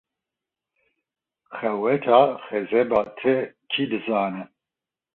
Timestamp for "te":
3.19-3.35